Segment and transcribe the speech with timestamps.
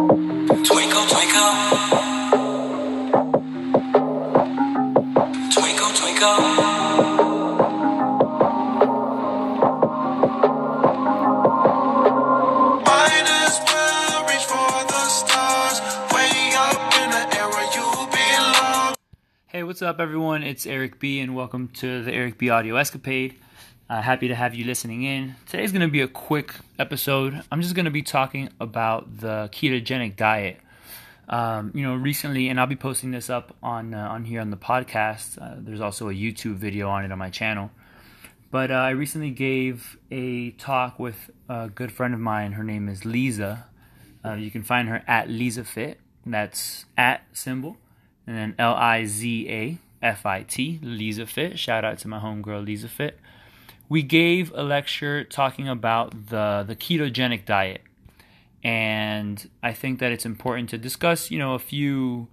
[0.00, 0.16] Twinkle,
[0.64, 1.52] twinkle.
[5.52, 6.40] Twinkle, twinkle.
[12.86, 15.80] Might as well reach for the stars.
[16.14, 18.94] Way up in the air where you belong.
[19.48, 20.42] Hey, what's up, everyone?
[20.42, 23.34] It's Eric B, and welcome to the Eric B Audio Escapade.
[23.90, 25.34] Uh, happy to have you listening in.
[25.46, 27.42] Today's going to be a quick episode.
[27.50, 30.60] I'm just going to be talking about the ketogenic diet.
[31.28, 34.50] Um, you know, recently, and I'll be posting this up on uh, on here on
[34.50, 35.42] the podcast.
[35.42, 37.72] Uh, there's also a YouTube video on it on my channel.
[38.52, 42.52] But uh, I recently gave a talk with a good friend of mine.
[42.52, 43.64] Her name is Liza.
[44.24, 45.98] Uh, you can find her at Liza Fit.
[46.24, 47.76] That's at symbol
[48.24, 51.58] and then L I Z A F I T, Liza Fit.
[51.58, 53.18] Shout out to my homegirl Liza Fit.
[53.90, 57.82] We gave a lecture talking about the the ketogenic diet,
[58.64, 62.28] and I think that it's important to discuss, you know, a few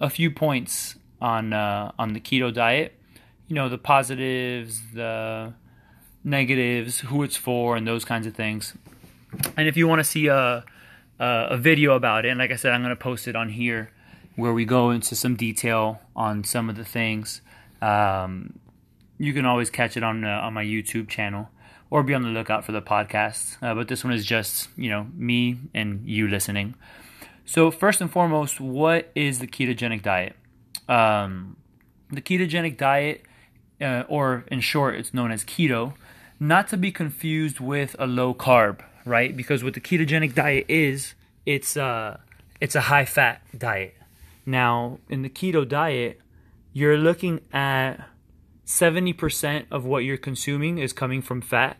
[0.00, 2.98] a few points on uh, on the keto diet.
[3.48, 5.52] You know, the positives, the
[6.24, 8.72] negatives, who it's for, and those kinds of things.
[9.56, 10.64] And if you want to see a
[11.18, 13.90] a, video about it, and like I said, I'm going to post it on here
[14.36, 17.40] where we go into some detail on some of the things.
[17.80, 18.58] Um,
[19.18, 21.48] you can always catch it on uh, on my YouTube channel
[21.90, 23.56] or be on the lookout for the podcast.
[23.62, 26.74] Uh, but this one is just you know me and you listening.
[27.44, 30.34] So first and foremost, what is the ketogenic diet?
[30.88, 31.56] Um,
[32.10, 33.22] the ketogenic diet,
[33.80, 35.94] uh, or in short, it's known as keto,
[36.40, 39.36] not to be confused with a low carb, right?
[39.36, 42.18] Because what the ketogenic diet is, it's uh,
[42.60, 43.94] it's a high fat diet.
[44.46, 46.20] Now, in the keto diet,
[46.72, 48.00] you're looking at
[48.66, 51.76] 70% of what you're consuming is coming from fat.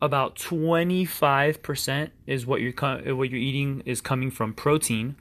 [0.00, 5.16] About 25% is what you're co- what you're eating is coming from protein.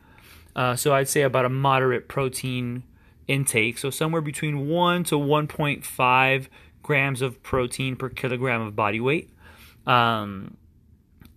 [0.55, 2.83] Uh, so I'd say about a moderate protein
[3.27, 3.77] intake.
[3.77, 6.47] So somewhere between 1 to 1.5
[6.83, 9.29] grams of protein per kilogram of body weight.
[9.87, 10.57] Um,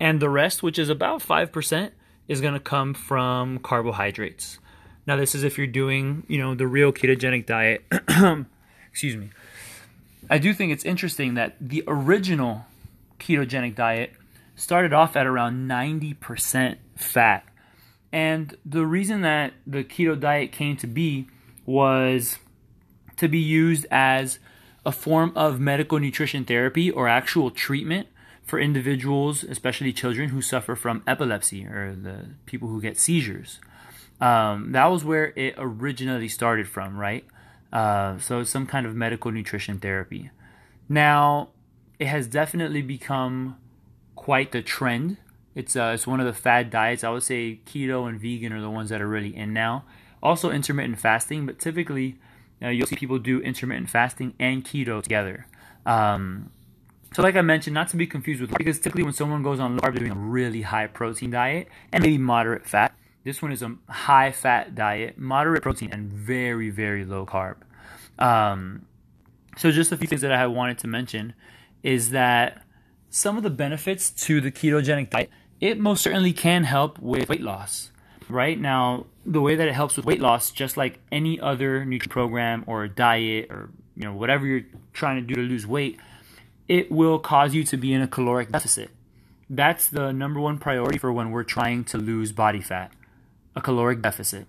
[0.00, 1.90] and the rest, which is about 5%,
[2.28, 4.58] is going to come from carbohydrates.
[5.06, 7.84] Now, this is if you're doing, you know, the real ketogenic diet.
[8.90, 9.30] Excuse me.
[10.30, 12.66] I do think it's interesting that the original
[13.18, 14.12] ketogenic diet
[14.56, 17.44] started off at around 90% fat.
[18.12, 21.28] And the reason that the keto diet came to be
[21.64, 22.38] was
[23.16, 24.38] to be used as
[24.84, 28.08] a form of medical nutrition therapy or actual treatment
[28.42, 33.60] for individuals, especially children who suffer from epilepsy or the people who get seizures.
[34.20, 37.24] Um, that was where it originally started from, right?
[37.72, 40.30] Uh, so some kind of medical nutrition therapy.
[40.88, 41.50] Now,
[41.98, 43.56] it has definitely become
[44.14, 45.18] quite the trend.
[45.54, 47.04] It's uh, it's one of the fad diets.
[47.04, 49.84] I would say keto and vegan are the ones that are really in now.
[50.22, 52.18] Also intermittent fasting, but typically
[52.62, 55.46] uh, you'll see people do intermittent fasting and keto together.
[55.86, 56.50] Um,
[57.14, 59.76] so, like I mentioned, not to be confused with because typically when someone goes on
[59.76, 62.87] low carb, they're doing a really high protein diet and maybe moderate fat.
[63.28, 67.56] This one is a high fat diet, moderate protein, and very, very low carb.
[68.18, 68.86] Um,
[69.58, 71.34] so, just a few things that I wanted to mention
[71.82, 72.64] is that
[73.10, 75.28] some of the benefits to the ketogenic diet,
[75.60, 77.90] it most certainly can help with weight loss.
[78.30, 82.10] Right now, the way that it helps with weight loss, just like any other nutrition
[82.10, 86.00] program or diet or you know whatever you're trying to do to lose weight,
[86.66, 88.88] it will cause you to be in a caloric deficit.
[89.50, 92.90] That's the number one priority for when we're trying to lose body fat
[93.58, 94.46] a caloric deficit.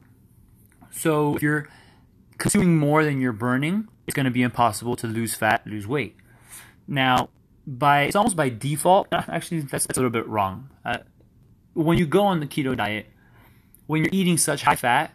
[0.92, 1.68] So if you're
[2.38, 6.16] consuming more than you're burning, it's going to be impossible to lose fat, lose weight.
[6.88, 7.30] Now,
[7.68, 9.08] by it's almost by default.
[9.12, 10.70] Actually, that's, that's a little bit wrong.
[10.86, 11.00] Uh,
[11.74, 13.08] when you go on the keto diet,
[13.88, 15.14] when you're eating such high fat,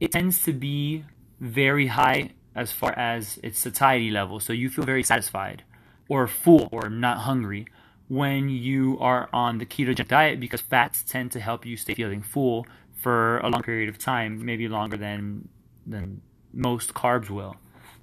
[0.00, 1.04] it tends to be
[1.40, 4.40] very high as far as its satiety level.
[4.40, 5.62] So you feel very satisfied
[6.08, 7.66] or full or not hungry
[8.08, 12.22] when you are on the ketogenic diet because fats tend to help you stay feeling
[12.22, 12.66] full
[12.98, 15.48] for a long period of time, maybe longer than
[15.86, 16.20] than
[16.52, 17.56] most carbs will.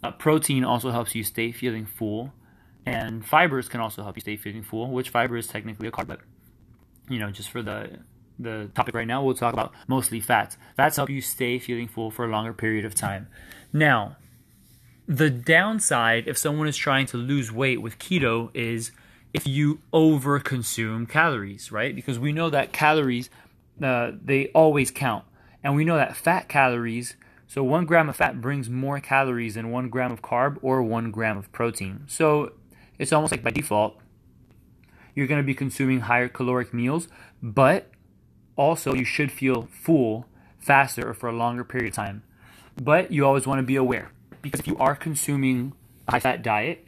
[0.03, 2.33] Uh, protein also helps you stay feeling full,
[2.85, 4.89] and fibers can also help you stay feeling full.
[4.89, 6.19] Which fiber is technically a carb, but
[7.09, 7.99] you know, just for the
[8.39, 10.57] the topic right now, we'll talk about mostly fats.
[10.75, 13.27] Fats help you stay feeling full for a longer period of time.
[13.71, 14.17] Now,
[15.07, 18.91] the downside if someone is trying to lose weight with keto is
[19.33, 21.93] if you overconsume calories, right?
[21.95, 23.29] Because we know that calories
[23.81, 25.25] uh, they always count,
[25.63, 27.15] and we know that fat calories.
[27.47, 31.11] So one gram of fat brings more calories than one gram of carb or one
[31.11, 32.03] gram of protein.
[32.07, 32.53] So
[32.97, 33.99] it's almost like by default,
[35.13, 37.07] you're going to be consuming higher caloric meals,
[37.41, 37.91] but
[38.55, 40.25] also you should feel full
[40.59, 42.23] faster or for a longer period of time.
[42.81, 44.11] But you always want to be aware
[44.41, 45.73] because if you are consuming
[46.07, 46.85] a high fat diet,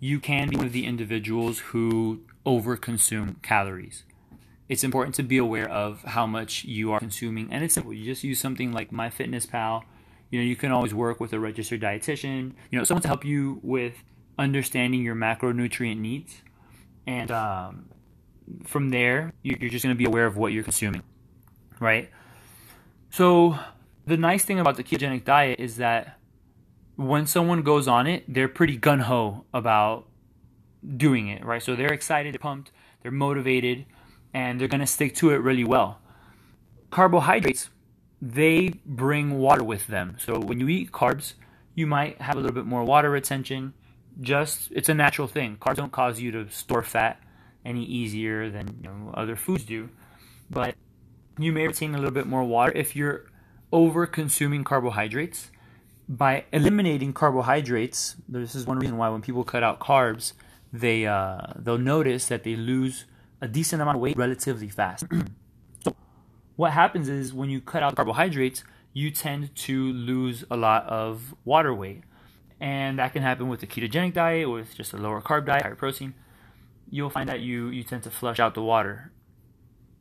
[0.00, 4.04] you can be one of the individuals who overconsume calories.
[4.68, 7.92] It's important to be aware of how much you are consuming, and it's simple.
[7.92, 9.82] You just use something like MyFitnessPal.
[10.30, 12.54] You know, you can always work with a registered dietitian.
[12.70, 13.94] You know, someone to help you with
[14.38, 16.42] understanding your macronutrient needs,
[17.06, 17.88] and um,
[18.64, 21.02] from there, you're just going to be aware of what you're consuming,
[21.78, 22.10] right?
[23.10, 23.58] So,
[24.04, 26.18] the nice thing about the ketogenic diet is that
[26.96, 30.08] when someone goes on it, they're pretty gun ho about
[30.96, 31.62] doing it, right?
[31.62, 32.72] So they're excited, they're pumped,
[33.02, 33.86] they're motivated,
[34.32, 36.00] and they're going to stick to it really well.
[36.90, 37.70] Carbohydrates,
[38.20, 40.16] they bring water with them.
[40.18, 41.34] So when you eat carbs,
[41.74, 43.74] you might have a little bit more water retention.
[44.20, 45.56] Just it's a natural thing.
[45.56, 47.20] Carbs don't cause you to store fat
[47.64, 49.90] any easier than you know, other foods do,
[50.48, 50.74] but
[51.38, 53.26] you may retain a little bit more water if you're
[53.72, 55.50] over consuming carbohydrates
[56.08, 60.32] by eliminating carbohydrates, this is one reason why when people cut out carbs,
[60.72, 63.06] they uh, they'll notice that they lose
[63.40, 65.04] a decent amount of weight relatively fast.
[65.84, 65.94] so
[66.56, 71.34] what happens is when you cut out carbohydrates, you tend to lose a lot of
[71.44, 72.02] water weight.
[72.58, 75.74] And that can happen with a ketogenic diet, with just a lower carb diet, higher
[75.74, 76.14] protein.
[76.90, 79.12] You'll find that you, you tend to flush out the water.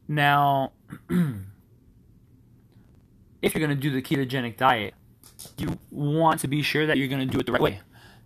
[0.07, 0.71] Now,
[1.09, 1.43] if
[3.53, 4.93] you're going to do the ketogenic diet,
[5.57, 7.81] you want to be sure that you're going to do it the right way.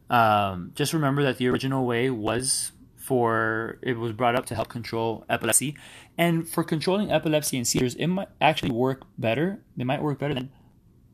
[0.09, 2.71] Um, just remember that the original way was
[3.09, 5.75] for it was brought up to help control epilepsy,
[6.17, 9.59] and for controlling epilepsy and seizures, it might actually work better.
[9.77, 10.51] It might work better than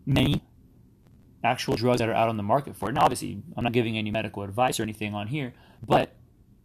[0.05, 0.43] many
[1.43, 2.93] actual drugs that are out on the market for it.
[2.93, 5.53] Now, obviously, I'm not giving any medical advice or anything on here,
[5.85, 6.15] but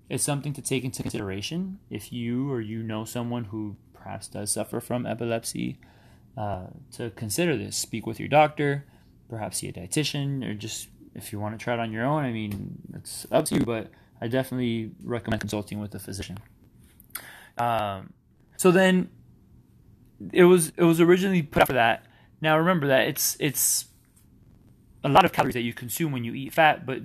[0.09, 4.51] it's something to take into consideration if you or you know someone who perhaps does
[4.51, 5.79] suffer from epilepsy.
[6.37, 6.67] Uh,
[6.97, 8.85] to consider this, speak with your doctor
[9.31, 12.25] perhaps see a dietitian or just if you want to try it on your own.
[12.25, 16.39] I mean, it's up to you, but I definitely recommend consulting with a physician.
[17.59, 18.13] Um,
[18.57, 19.11] so then
[20.33, 22.05] it was it was originally put out for that.
[22.41, 23.87] Now remember that it's it's
[25.03, 27.01] a lot of calories that you consume when you eat fat, but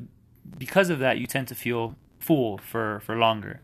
[0.57, 3.61] because of that, you tend to feel full for for longer.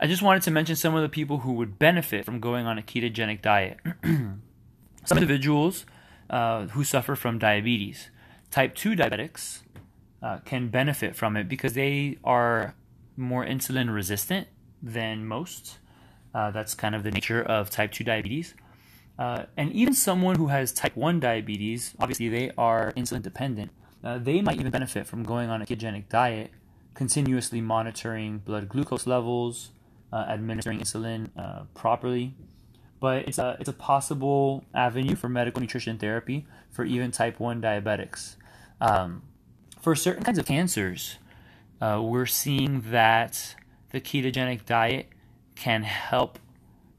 [0.00, 2.78] I just wanted to mention some of the people who would benefit from going on
[2.78, 3.78] a ketogenic diet.
[4.04, 5.86] some individuals
[6.30, 8.10] uh, who suffer from diabetes.
[8.50, 9.60] Type 2 diabetics
[10.22, 12.74] uh, can benefit from it because they are
[13.16, 14.48] more insulin resistant
[14.82, 15.78] than most.
[16.34, 18.54] Uh, that's kind of the nature of type 2 diabetes.
[19.18, 23.70] Uh, and even someone who has type 1 diabetes, obviously they are insulin dependent,
[24.04, 26.52] uh, they might even benefit from going on a ketogenic diet,
[26.94, 29.70] continuously monitoring blood glucose levels,
[30.12, 31.28] uh, administering insulin
[31.74, 32.34] properly,
[33.00, 37.60] but it's a, it's a possible avenue for medical nutrition therapy for even type 1
[37.60, 38.36] diabetics.
[38.80, 39.22] Um,
[39.88, 41.16] for certain kinds of cancers,
[41.80, 43.54] uh, we're seeing that
[43.90, 45.08] the ketogenic diet
[45.54, 46.38] can help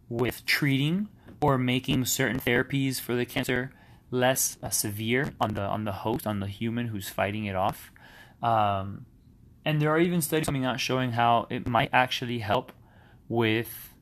[0.10, 1.08] with treating
[1.40, 3.72] or making certain therapies for the cancer
[4.10, 7.92] less uh, severe on the on the host on the human who's fighting it off.
[8.42, 9.06] Um,
[9.64, 12.72] and there are even studies coming out showing how it might actually help
[13.28, 13.94] with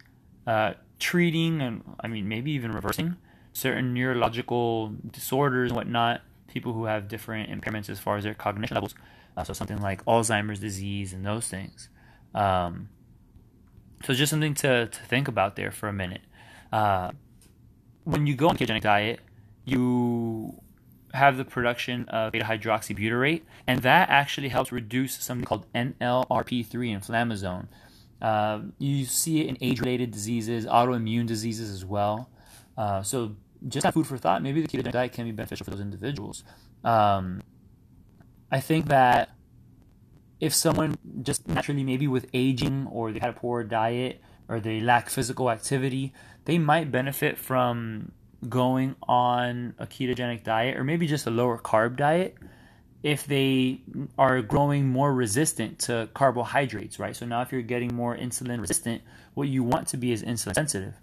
[0.47, 3.17] uh, treating and I mean maybe even reversing
[3.51, 6.21] certain neurological disorders and whatnot.
[6.47, 8.95] People who have different impairments as far as their cognition levels,
[9.35, 11.89] uh, so something like Alzheimer's disease and those things.
[12.33, 12.89] Um,
[14.03, 16.21] so just something to, to think about there for a minute.
[16.71, 17.11] Uh,
[18.03, 19.19] when you go on a ketogenic diet,
[19.65, 20.61] you
[21.13, 27.67] have the production of beta hydroxybutyrate, and that actually helps reduce something called NLRP3 inflammasome,
[28.21, 32.29] uh, you see it in age-related diseases, autoimmune diseases as well.
[32.77, 33.35] Uh, so
[33.67, 34.41] just have food for thought.
[34.43, 36.43] Maybe the ketogenic diet can be beneficial for those individuals.
[36.83, 37.41] Um,
[38.51, 39.29] I think that
[40.39, 44.79] if someone just naturally, maybe with aging or they had a poor diet or they
[44.79, 46.13] lack physical activity,
[46.45, 48.11] they might benefit from
[48.47, 52.35] going on a ketogenic diet or maybe just a lower carb diet
[53.03, 53.81] if they
[54.17, 57.15] are growing more resistant to carbohydrates, right?
[57.15, 59.01] So now if you're getting more insulin resistant,
[59.33, 60.93] what you want to be is insulin sensitive.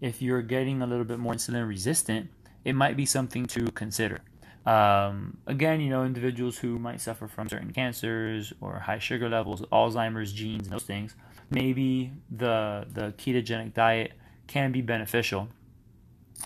[0.00, 2.30] If you're getting a little bit more insulin resistant,
[2.64, 4.20] it might be something to consider.
[4.66, 9.60] Um, again, you know, individuals who might suffer from certain cancers or high sugar levels,
[9.72, 11.14] Alzheimer's genes, and those things,
[11.50, 14.12] maybe the the ketogenic diet
[14.46, 15.48] can be beneficial.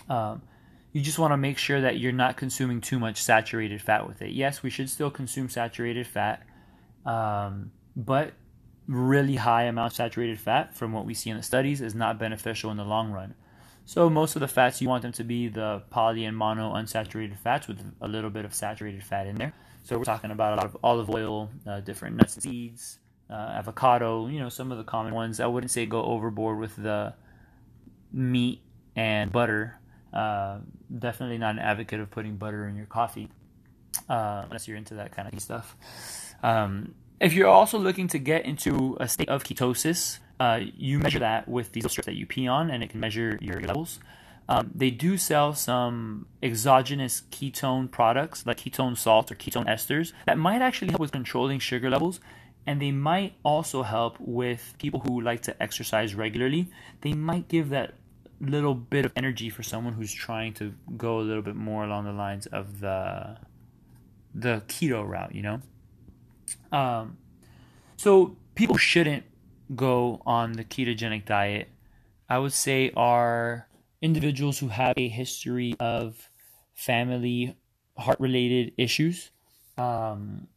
[0.09, 0.41] Um,
[0.91, 4.21] you just want to make sure that you're not consuming too much saturated fat with
[4.21, 4.31] it.
[4.31, 6.43] Yes, we should still consume saturated fat,
[7.05, 8.33] um, but
[8.89, 12.17] really high amount of saturated fat from what we see in the studies is not
[12.17, 13.35] beneficial in the long run.
[13.85, 17.37] So most of the fats you want them to be the poly and mono unsaturated
[17.37, 19.53] fats with a little bit of saturated fat in there.
[19.83, 22.97] So we're talking about a lot of olive oil, uh, different nuts and seeds,
[23.29, 25.39] uh, avocado, you know, some of the common ones.
[25.39, 27.13] I wouldn't say go overboard with the
[28.11, 28.61] meat
[28.95, 29.79] and butter.
[30.11, 30.59] Uh,
[30.97, 33.29] definitely not an advocate of putting butter in your coffee
[34.09, 35.75] uh, unless you're into that kind of stuff.
[36.41, 41.19] Um, if you're also looking to get into a state of ketosis, uh, you measure
[41.19, 43.99] that with these strips that you pee on, and it can measure your levels.
[44.47, 50.39] Um, they do sell some exogenous ketone products like ketone salts or ketone esters that
[50.39, 52.19] might actually help with controlling sugar levels
[52.65, 56.67] and they might also help with people who like to exercise regularly.
[57.01, 57.93] They might give that
[58.41, 62.05] little bit of energy for someone who's trying to go a little bit more along
[62.05, 63.37] the lines of the
[64.33, 65.61] the keto route, you know.
[66.71, 67.17] Um,
[67.97, 69.23] so people shouldn't
[69.75, 71.69] go on the ketogenic diet.
[72.29, 73.67] I would say are
[74.01, 76.29] individuals who have a history of
[76.73, 77.55] family
[77.97, 79.31] heart related issues.
[79.77, 80.47] Um,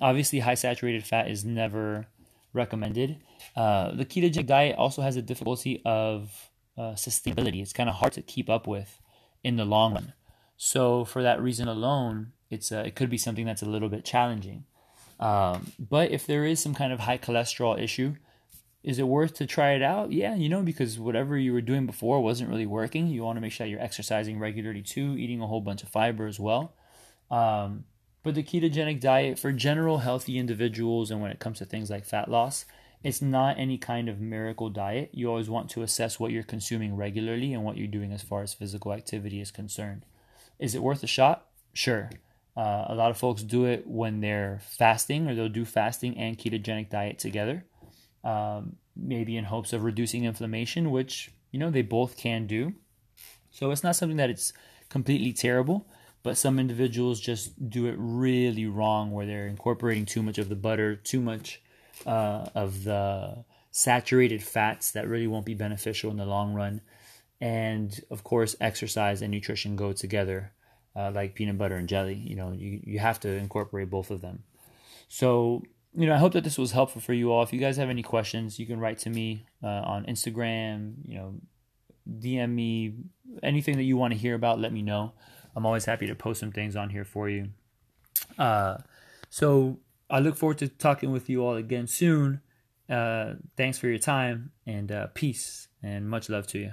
[0.00, 2.06] obviously, high saturated fat is never
[2.52, 3.18] recommended.
[3.56, 7.60] Uh, the ketogenic diet also has a difficulty of uh, sustainability.
[7.60, 9.00] It's kind of hard to keep up with
[9.42, 10.12] in the long run.
[10.56, 14.04] So, for that reason alone, it's uh, it could be something that's a little bit
[14.04, 14.64] challenging.
[15.22, 18.16] Um, but if there is some kind of high cholesterol issue,
[18.82, 20.10] is it worth to try it out?
[20.10, 23.06] Yeah, you know, because whatever you were doing before wasn't really working.
[23.06, 26.26] You want to make sure you're exercising regularly too, eating a whole bunch of fiber
[26.26, 26.74] as well.
[27.30, 27.84] Um,
[28.24, 32.04] but the ketogenic diet for general healthy individuals and when it comes to things like
[32.04, 32.64] fat loss,
[33.04, 35.10] it's not any kind of miracle diet.
[35.12, 38.42] You always want to assess what you're consuming regularly and what you're doing as far
[38.42, 40.04] as physical activity is concerned.
[40.58, 41.46] Is it worth a shot?
[41.72, 42.10] Sure.
[42.56, 46.38] Uh, a lot of folks do it when they're fasting, or they'll do fasting and
[46.38, 47.64] ketogenic diet together,
[48.24, 52.74] um, maybe in hopes of reducing inflammation, which you know they both can do.
[53.50, 54.52] So it's not something that it's
[54.90, 55.86] completely terrible,
[56.22, 60.56] but some individuals just do it really wrong, where they're incorporating too much of the
[60.56, 61.62] butter, too much
[62.04, 66.82] uh, of the saturated fats that really won't be beneficial in the long run,
[67.40, 70.52] and of course, exercise and nutrition go together
[70.94, 72.14] uh, like peanut butter and jelly.
[72.14, 74.44] You know, you, you have to incorporate both of them.
[75.08, 75.62] So,
[75.94, 77.42] you know, I hope that this was helpful for you all.
[77.42, 81.16] If you guys have any questions, you can write to me uh, on Instagram, you
[81.16, 81.34] know,
[82.08, 82.94] DM me,
[83.42, 85.12] anything that you want to hear about, let me know.
[85.54, 87.48] I'm always happy to post some things on here for you.
[88.38, 88.78] Uh,
[89.28, 89.78] so
[90.10, 92.40] I look forward to talking with you all again soon.
[92.88, 96.72] Uh, thanks for your time and uh, peace and much love to you.